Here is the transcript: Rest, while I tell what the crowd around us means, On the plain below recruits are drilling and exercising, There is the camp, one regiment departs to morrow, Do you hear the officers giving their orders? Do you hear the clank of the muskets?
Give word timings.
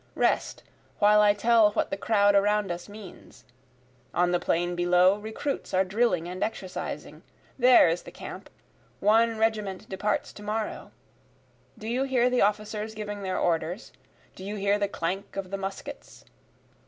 Rest, 0.15 0.63
while 0.97 1.21
I 1.21 1.35
tell 1.35 1.73
what 1.73 1.91
the 1.91 1.95
crowd 1.95 2.33
around 2.33 2.71
us 2.71 2.89
means, 2.89 3.43
On 4.15 4.31
the 4.31 4.39
plain 4.39 4.75
below 4.75 5.19
recruits 5.19 5.75
are 5.75 5.85
drilling 5.85 6.27
and 6.27 6.41
exercising, 6.43 7.21
There 7.59 7.87
is 7.87 8.01
the 8.01 8.09
camp, 8.09 8.49
one 8.99 9.37
regiment 9.37 9.87
departs 9.87 10.33
to 10.33 10.41
morrow, 10.41 10.89
Do 11.77 11.87
you 11.87 12.01
hear 12.05 12.31
the 12.31 12.41
officers 12.41 12.95
giving 12.95 13.21
their 13.21 13.37
orders? 13.37 13.91
Do 14.35 14.43
you 14.43 14.55
hear 14.55 14.79
the 14.79 14.87
clank 14.87 15.35
of 15.35 15.51
the 15.51 15.57
muskets? 15.59 16.25